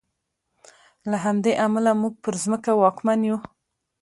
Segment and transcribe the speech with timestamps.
[1.09, 3.37] له همدې امله موږ پر ځمکه واکمن یو.